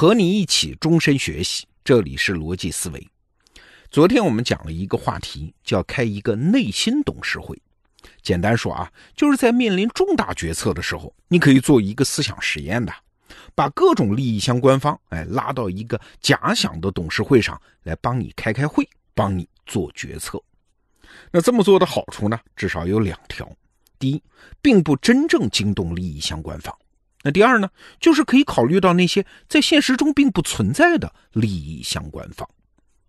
[0.00, 1.66] 和你一起终身学习。
[1.84, 3.06] 这里是逻辑思维。
[3.90, 7.60] 昨天我们讲了一个话题，叫开一个内心董事会。
[8.22, 12.90] 简单说啊，就是在面临重大决策的时候，你可以做一个思想实验的，
[13.54, 20.42] 把各种利益相关方，哎，拉到一个假想的董事会上来帮你开开会，帮你做决策。
[21.30, 23.46] 那这么做的好处呢，至少有两条：
[23.98, 24.22] 第一，
[24.62, 26.72] 并不真正惊动利益相关方；
[27.22, 27.68] 那第二呢，
[28.00, 32.48] 就是可以考虑到那些在现实中并不存在的利益相关方。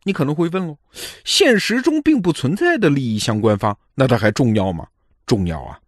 [0.04, 0.78] 你可能会问喽，
[1.24, 4.88] 现实中并不存在的利益相关方，那它还重要吗？
[5.26, 5.80] 重要啊！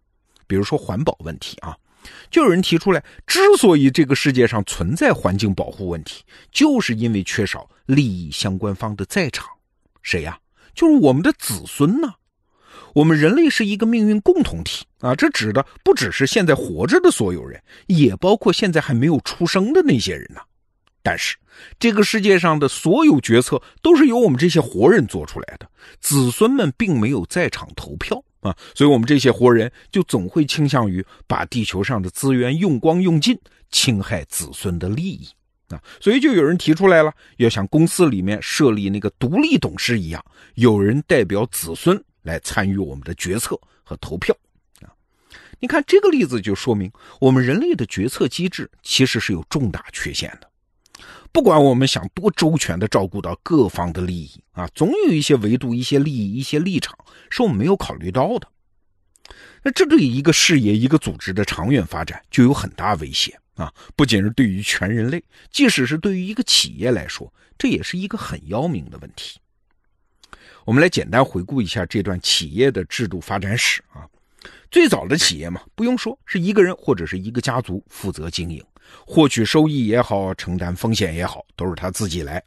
[0.46, 1.76] 比如说环保问题啊，
[2.30, 9.46] 就有人提出来，之所以这个世界上存在环境保护问题，就是因为缺少利益相关方的在场。
[10.02, 10.38] 谁呀？
[10.74, 12.14] 就是我们的子孙呢。
[12.94, 20.40] 我们人类是一个命运共同体啊，这指的不只是现在活着的所有人，也包括现在还没有出生的那些人呢。
[21.02, 21.36] 但是，
[21.78, 25.68] 这个世界上的所有决策都是由我们这些活人做出来的，
[26.00, 33.38] 子孙们并没有在场投票啊，所以我们这些活人就总会倾向于把地球上的资源用光用尽，
[33.70, 35.28] 侵害子孙的利益
[35.68, 44.36] 啊，所以就有人提出来了，要像公司里面设立那个独立董事一样，有人代表子孙来参与我们的决策和投票
[44.80, 44.90] 啊。
[45.60, 50.50] 你看这个例子就说明，我们人类的决策机制其实是有重大缺陷的。
[51.30, 56.96] 不管我们想多周全的照顾到各方的利益啊，总有一些维度、一些利益、一些立场
[57.30, 58.48] 是我们没有考虑到的。
[59.62, 63.72] 那这对一个事业、一个组织的长远发展就有很大威胁啊！
[63.96, 69.40] 不仅是对于全人类，即使是对于一个企业来说，这也是一个很要命的问题。
[70.64, 74.08] 我们来简单回顾一下这段企业的制度发展史啊。
[74.70, 78.64] 最早的企业嘛，不用说，是一个人或者是一个家族负责经营。
[79.06, 82.42] 获取收益也好，承担风险也好，都是他自己来。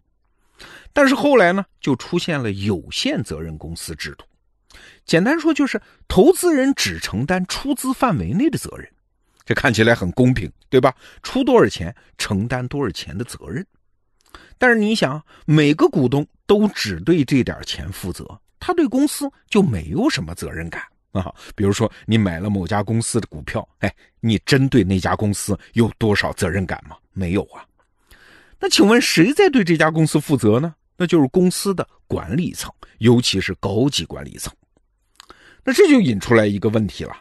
[0.94, 4.26] 但是后来呢，就出现了有限责任公司制度。
[5.06, 8.88] 简单说，就是投资人只承担出资范围内的责任，
[9.46, 10.94] 这看起来很公平，对吧？
[11.22, 13.66] 出多少钱，承担多少钱的责任。
[14.58, 18.26] 但是你想，每个股东都只对这点钱负责，
[18.60, 20.82] 他对公司就没有什么责任感。
[21.14, 26.96] 啊，比如说你买了某家公司的股票，哎，你针对那家公司有多少责任感吗？
[27.14, 27.66] 没有啊。
[28.60, 30.76] 那请问谁在对这家公司负责呢？
[30.96, 34.54] 那就是公司的管理层，尤其是高级管理层。
[35.64, 37.16] 那这就引出来一个问题了：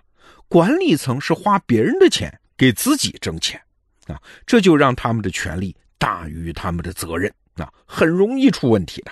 [0.48, 3.60] 管理层是花别人的钱给自己挣钱
[4.06, 5.74] 啊，这就让他们的权利
[6.06, 9.10] 大于他们的责任啊，很容易出问题的。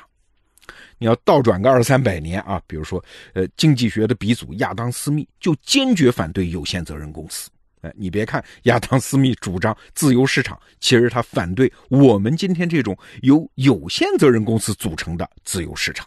[0.96, 7.50] 你要倒转个二三百年啊，比如说，呃，经济学的鼻祖亚当·斯密就坚决反对有限责任公司。
[7.80, 16.06] 哎，你别看亚当·斯密主张自由市场，其实他反对我们今天这种由有限责任公司组成的自由市场。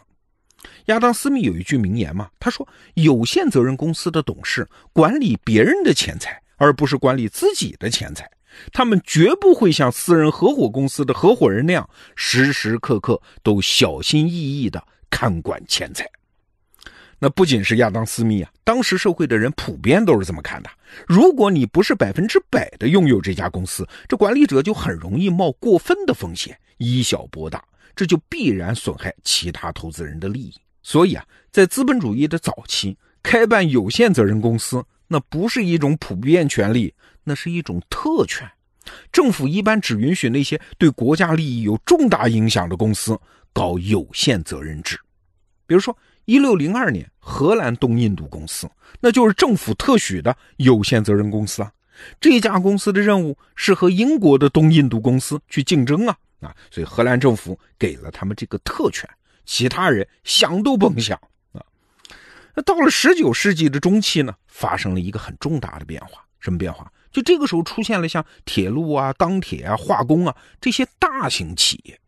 [0.86, 2.66] 亚当·斯密有一句名言嘛，他说
[2.96, 8.26] ：“有限责任公司的董事管理别人的钱财，而不是管理自己的钱财。”
[8.72, 16.08] 他们绝不会像私人合伙公司的合伙人那样，时时刻刻都小心翼翼地看管钱财。
[17.20, 20.70] 那不仅是亚当·斯密啊，当时社会的人普遍都是这么看的。
[21.06, 27.62] 如果你不是百分之百的拥有这家公司，这管理者就很容易冒过分的风险，以小博大，
[27.96, 30.54] 这就必然损害其他投资人的利益。
[30.80, 36.94] 所以啊，在资本主义的早期，开办有限责任公司，那不是一种普遍权利。
[37.28, 38.50] 那是一种特权，
[39.12, 43.16] 政府一般只允许那些对国家利益有重大影响的公司
[43.52, 44.98] 搞有限责任制。
[45.66, 48.66] 比如说，一六零二年，荷兰东印度公司，
[49.00, 51.70] 那就是政府特许的有限责任公司啊。
[52.20, 59.08] 这家公司的任务是和英国的东印度公司去竞争啊啊，所以荷兰政府给了他们这个特权，
[59.44, 61.18] 其他人想都甭想
[61.52, 61.60] 啊。
[62.54, 66.90] 那到了十九世纪的中期呢，发生了一个很重大的变化，什么变化？
[67.10, 71.98] 就这个时候出现了像铁路啊、钢铁啊、化工啊这些大型企业，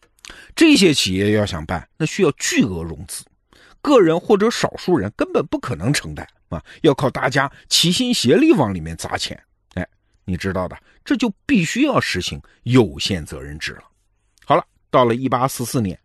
[0.54, 3.25] 这些企业要想办，那需要巨额融资，
[3.81, 9.43] 个人或者少数人根本不可能承担啊，要靠大家齐心协力往里面砸钱。
[9.75, 9.88] 哎，
[10.25, 13.84] 你知道的，这就必须要实行有限责任制了。
[14.44, 15.99] 好了，到了一八四四年，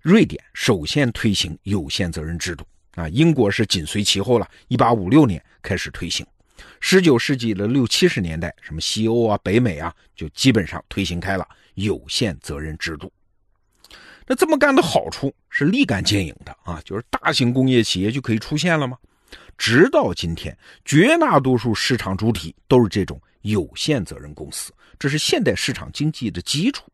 [0.00, 2.66] 瑞典首先推行有限责任制度
[2.96, 6.26] 啊，英国是紧随其后了，一八五六年开始推行。
[6.80, 13.12] 十九世纪的六七十年代，什么西欧啊、北美啊，就基本上推行开了有限责任制度。
[14.26, 18.96] 那这么干的好处是立竿见影的啊，就是大型工业企业就可以出现了吗？
[19.58, 26.84] 直到今天，绝大多数市场主体都是这种有限责任公司，这是现代市场经济的基础。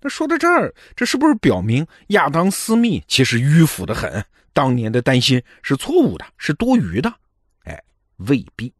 [0.00, 4.24] 那说到这儿，这是不是表明亚当·斯密其实迂腐的很？
[4.52, 7.12] 当年的担心是错误的，是多余的？
[8.18, 8.72] 未必。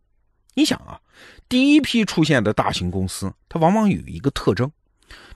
[0.54, 1.00] 你想啊，
[1.48, 4.70] 第一批出现的大型公司，它往往有一个特征，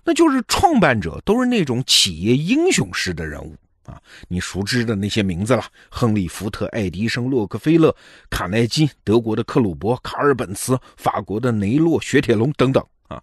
[0.05, 3.57] 那就是创办者都是那种企业英雄式的人物
[3.87, 4.01] 啊。
[4.27, 7.95] 你熟知的那些名字了：亨利·福特、爱迪生、洛克菲勒、
[8.31, 12.85] 卡耐基、德国的克鲁伯、卡尔·本茨、法国的雷诺、雪铁龙等等。
[13.09, 13.23] 啊，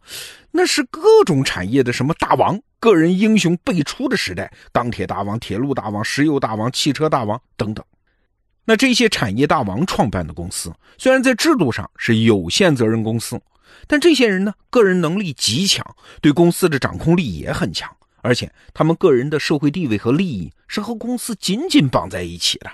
[0.52, 7.84] 那是各种产业的什么大王、个人英雄辈出的时代，钢铁大王、铁路大王、石油大王、汽车大王等等。
[8.69, 13.42] 那这些产业大王创办的公司，虽然在制度上是有限责任公司，
[13.88, 15.83] 但这些人呢，个人能力极强，
[16.21, 17.89] 对公司的掌控力也很强，
[18.21, 22.69] 而且他们个人的社会地位和利益是和公司紧紧绑在一起的，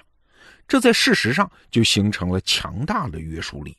[0.68, 3.74] 这在事实上就形成了强大的约束力。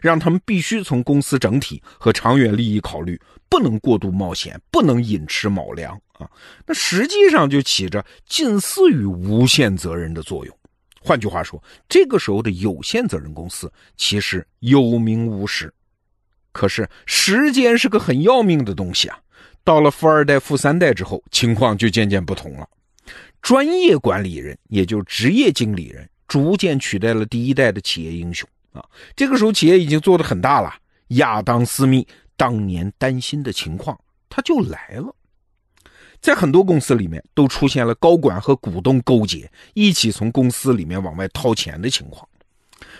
[0.00, 6.30] 让他们必须从公司整体和长远利益考虑，不能过度冒险，不能寅吃卯粮啊！
[6.64, 10.56] 那实际上就起着近似于无限责任的作用。
[11.06, 15.72] 换句话说，这个时候的有限责任公司其实有名无实。
[16.50, 19.16] 可是时间是个很要命的东西啊！
[19.62, 22.68] 到了富二代、富三代之后，情况就渐渐不同了。
[23.40, 28.48] 专业管理人，也就是职业经理人，逐渐取代了第一代的企业英雄。
[28.72, 30.74] 啊，这个时候企业已经做得很大了。
[31.08, 32.04] 亚当·斯密
[32.36, 33.96] 当年担心的情况，
[34.28, 35.14] 他就来了。
[36.20, 42.26] 在很多公司里面，都出现了高管和股东勾结，一起从公司里面往外掏钱的情况。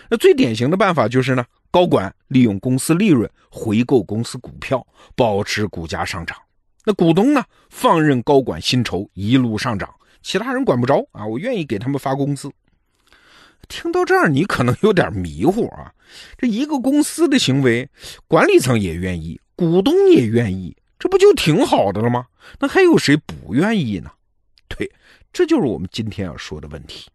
[0.09, 4.85] 那最典型的办法就是呢，高管利用公司利润回购公司股票，
[5.15, 6.37] 保持股价上涨。
[6.85, 12.49] 那股东呢，放任高管薪酬一路上涨，其他人管不着啊，我愿意给他们发工资。
[13.67, 15.91] 听到这儿，你可能有点迷糊啊。
[16.37, 17.89] 这一个公司的行为，
[18.27, 22.25] 管理层也愿意，股东也愿意，这不就挺好的了吗？
[22.59, 24.09] 那还有谁不愿意呢？
[24.67, 24.91] 对，
[25.31, 27.07] 这就是我们今天要说的问题。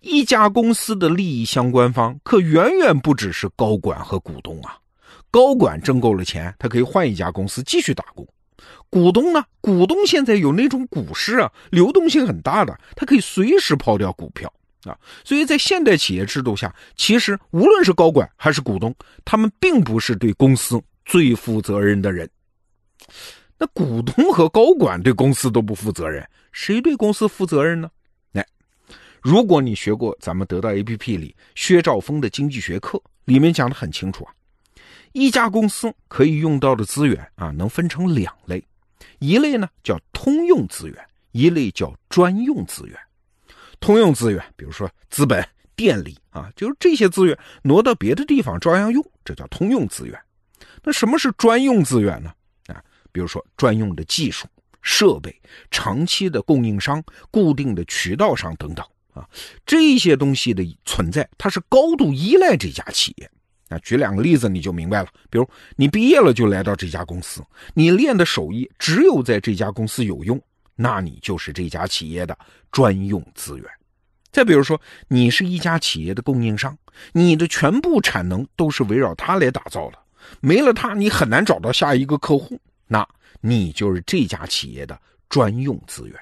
[0.00, 4.78] 一家公司的利益相关方，可远远不只是高管和股东啊。
[5.30, 8.26] 高管挣够了钱，他可以换一家公司继续打工。
[8.88, 9.44] 股东呢？
[9.60, 14.52] 股东现在有那种股市啊，流动性很大的，他可以随时抛掉股票。
[14.84, 18.94] 啊，所以在现代企业制度下，其实无论是高管还是股东，
[19.24, 22.28] 他们并不是对公司最负责任的人。
[23.58, 27.90] 那股东和高管对公司都不负责任，谁对公司负责任呢？
[28.32, 28.46] 来，
[29.20, 34.32] 如果你学过咱们得到 APP 里薛兆丰的经济学课，里面讲的很清楚啊，
[35.12, 38.64] 一家公司可以用到的资源啊，能分成两类，
[39.18, 40.96] 一类呢叫通用资源，
[41.32, 42.96] 一类叫专用资源。
[43.80, 45.44] 通用资源，比如说资本、
[45.74, 50.16] 电力啊，就是这些资源挪到别的地方照样用，这叫通用资源。
[50.82, 52.32] 那什么是专用资源呢？
[53.12, 54.46] 比如说专用的技术、
[54.82, 55.34] 设备、
[55.70, 59.28] 长期的供应商、固定的渠道商等等啊，
[59.66, 63.30] 这些东西的存在，它是高度依赖这家企业。
[63.68, 65.08] 啊，举两个例子你就明白了。
[65.28, 65.46] 比如
[65.76, 67.44] 你毕业了就来到这家公司，
[67.74, 70.40] 你练的手艺只有在这家公司有用。
[70.74, 72.38] 那你就是这家企业的
[72.70, 73.66] 专用资源。
[74.30, 76.78] 再比如说，你是一家企业的供应商，
[77.12, 79.98] 你的全部产能都是围绕它来打造的，
[80.40, 82.60] 没了它，你很难找到下一个客户。
[82.88, 83.06] 那
[83.40, 86.18] 你就是这家企业的专用资源。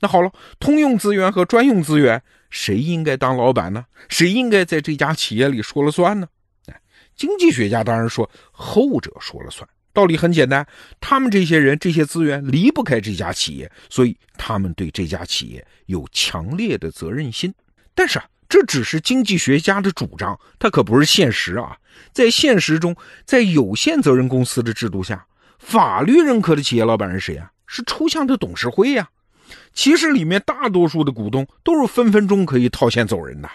[0.00, 3.84] 那好了，通用资源和专用资源，谁应该当老板呢？
[4.08, 6.28] 谁应该在这家企业里说了算呢？
[6.66, 6.80] 哎，
[7.16, 9.68] 经济学家当然说后者说了算。
[9.94, 10.66] 道理很简单，
[11.00, 17.54] 他们这些人、这些资源离不开这家企业，所以他们对这家企业有强烈的责任心。
[17.94, 21.74] 但是啊，这只是经济学家的主张，它可不是现实啊。
[22.12, 25.25] 在现实中，在有限责任公司的制度下，
[25.58, 27.50] 法律认可的企业老板是谁啊？
[27.66, 29.08] 是抽象的董事会呀。
[29.72, 33.48] 其实里面大多数的股东都是分分钟可以套现走人的。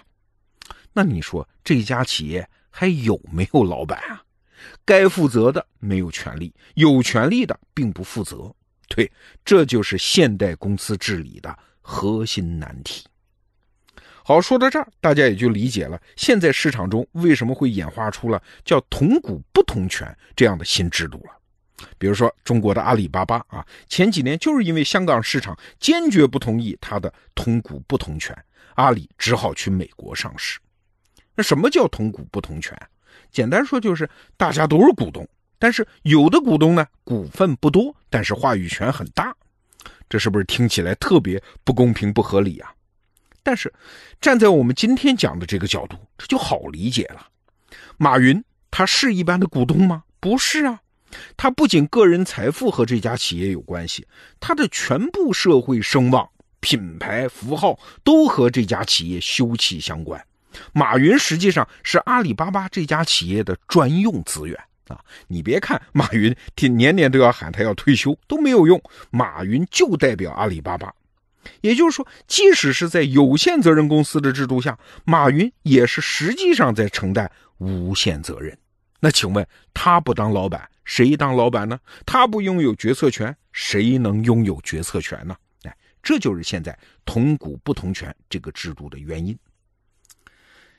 [0.93, 4.21] 那你说这家企业还有没有老板啊？
[4.85, 8.53] 该负责的没有权利，有权利的并不负责。
[8.87, 9.09] 对，
[9.43, 13.05] 这就是现代公司治理的核心难题。
[14.23, 21.40] 好，说到这儿，大家也就理解了现在市场中为什么会演化出了叫“同股不同权”这样的新制度了。
[21.97, 28.35] 比如说，中国的阿里巴巴啊，前几年就是因为香港市场坚决不同意它的“同股不同权”，
[28.75, 30.59] 阿里只好去美国上市。
[31.35, 32.77] 那什么叫“同股不同权”？
[33.31, 39.35] 简单说就是大家都是股东，但是有的股东呢股份不多，但是话语权很大，
[40.09, 42.73] 这是不是听起来特别不公平不合理啊？
[43.43, 43.73] 但是
[44.19, 47.27] 站在我们今天讲的这个角度，这就好理解了。
[47.97, 50.03] 马云他是一般的股东吗？
[50.19, 50.81] 不是啊，
[51.37, 54.05] 他不仅个人财富和这家企业有关系，
[54.39, 56.27] 他的全部社会声望、
[56.59, 60.23] 品牌符号都和这家企业休戚相关。
[60.73, 64.99] 马云实际上是阿里巴巴这家企业的专用资源啊！
[65.27, 70.93] 你别看马云天年年都要喊他要退休，都没有用，马云就代表阿里巴巴。
[71.61, 78.55] 也就是说，即使是在有限责任公司的制度下，马云也是实际上在承担无限责任。
[78.99, 81.79] 那请问，他不当老板，谁当老板呢？
[82.05, 85.35] 他不拥有决策权，谁能拥有决策权呢？
[85.63, 89.37] 哎，这就是现在同股不同权这个制度的原因。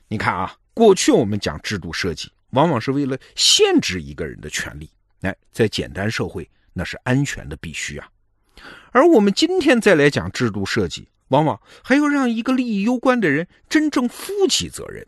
[0.07, 4.89] 你看啊，过去我们讲制度设计，往往是为了限制一个人的权利。
[5.21, 8.07] 哎，在简单社会，那是安全的必须啊。
[8.91, 15.05] 而我们今天再来讲制度设计，往往还要让一个利益攸关的人真正负起责任。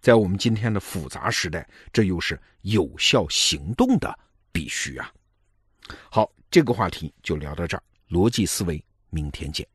[0.00, 4.18] 在我们今天的复杂时代，这又是有效行动的
[4.52, 5.12] 必须啊。
[6.10, 9.66] 好，这个话题就聊到这儿，逻辑思维，明天见。